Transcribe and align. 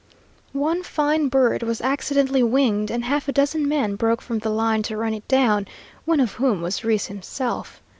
One 0.53 0.81
fine 0.81 1.27
bird 1.27 1.61
was 1.61 1.79
accidentally 1.79 2.41
winged, 2.41 2.89
and 2.89 3.05
half 3.05 3.27
a 3.27 3.31
dozen 3.31 3.67
men 3.67 3.95
broke 3.97 4.19
from 4.19 4.39
the 4.39 4.49
line 4.49 4.81
to 4.81 4.97
run 4.97 5.13
it 5.13 5.27
down, 5.27 5.67
one 6.05 6.19
of 6.19 6.33
whom 6.33 6.59
was 6.63 6.83
Reese 6.83 7.05
himself. 7.05 7.83